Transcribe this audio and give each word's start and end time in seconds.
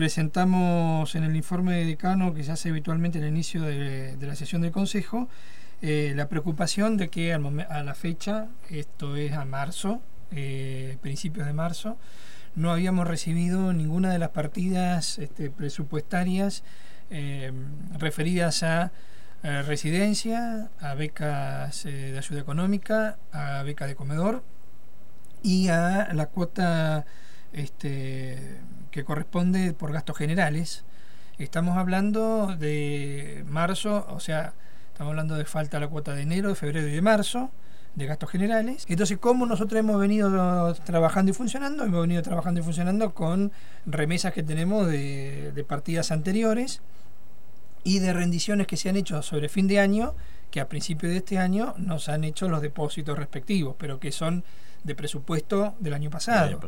presentamos 0.00 1.14
en 1.14 1.24
el 1.24 1.36
informe 1.36 1.74
de 1.74 1.84
decano 1.84 2.32
que 2.32 2.42
se 2.42 2.52
hace 2.52 2.70
habitualmente 2.70 3.18
al 3.18 3.28
inicio 3.28 3.60
de, 3.64 4.16
la 4.18 4.34
sesión 4.34 4.62
del 4.62 4.72
Consejo 4.72 5.28
eh, 5.82 6.14
la 6.16 6.26
preocupación 6.26 6.96
de 6.96 7.10
que 7.10 7.34
a 7.34 7.82
la 7.82 7.94
fecha, 7.94 8.48
esto 8.70 9.16
es 9.16 9.34
a 9.34 9.44
marzo, 9.44 10.00
eh, 10.30 10.96
principios 11.02 11.46
de 11.46 11.52
marzo, 11.52 11.98
no 12.54 12.72
habíamos 12.72 13.06
recibido 13.06 13.74
ninguna 13.74 14.10
de 14.10 14.18
las 14.18 14.30
partidas 14.30 15.18
este, 15.18 15.50
presupuestarias 15.50 16.64
eh, 17.10 17.52
referidas 17.98 18.62
a, 18.62 18.92
residencia, 19.42 20.70
a 20.80 20.94
becas 20.94 21.84
de 21.84 22.16
ayuda 22.16 22.40
económica, 22.40 23.18
a 23.32 23.62
beca 23.64 23.86
de 23.86 23.96
comedor 23.96 24.42
y 25.42 25.68
a 25.68 26.08
la 26.14 26.24
cuota 26.24 27.04
este, 27.52 28.60
que 28.90 29.04
corresponde 29.04 29.72
por 29.72 29.92
gastos 29.92 30.16
generales. 30.16 30.84
Estamos 31.38 31.76
hablando 31.76 32.54
de 32.58 33.44
marzo, 33.48 34.06
o 34.10 34.20
sea, 34.20 34.52
estamos 34.88 35.12
hablando 35.12 35.36
de 35.36 35.44
falta 35.44 35.80
la 35.80 35.88
cuota 35.88 36.14
de 36.14 36.22
enero, 36.22 36.48
de 36.48 36.54
febrero 36.54 36.88
y 36.88 36.92
de 36.92 37.02
marzo 37.02 37.50
de 37.94 38.06
gastos 38.06 38.30
generales. 38.30 38.84
Entonces, 38.88 39.18
¿cómo 39.18 39.46
nosotros 39.46 39.78
hemos 39.78 40.00
venido 40.00 40.74
trabajando 40.84 41.30
y 41.30 41.34
funcionando? 41.34 41.84
Hemos 41.84 42.02
venido 42.02 42.22
trabajando 42.22 42.60
y 42.60 42.62
funcionando 42.62 43.14
con 43.14 43.52
remesas 43.86 44.32
que 44.32 44.42
tenemos 44.42 44.86
de, 44.86 45.52
de 45.52 45.64
partidas 45.64 46.10
anteriores 46.12 46.82
y 47.82 47.98
de 47.98 48.12
rendiciones 48.12 48.66
que 48.66 48.76
se 48.76 48.88
han 48.88 48.96
hecho 48.96 49.22
sobre 49.22 49.48
fin 49.48 49.66
de 49.66 49.80
año, 49.80 50.14
que 50.50 50.60
a 50.60 50.68
principio 50.68 51.08
de 51.08 51.16
este 51.16 51.38
año 51.38 51.74
nos 51.78 52.08
han 52.08 52.24
hecho 52.24 52.48
los 52.48 52.62
depósitos 52.62 53.18
respectivos, 53.18 53.74
pero 53.78 53.98
que 53.98 54.12
son 54.12 54.44
de 54.84 54.94
presupuesto 54.94 55.74
del 55.80 55.94
año 55.94 56.10
pasado. 56.10 56.60